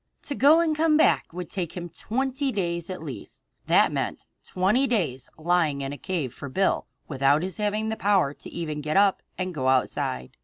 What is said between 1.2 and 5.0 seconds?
would take him twenty days at least. That meant twenty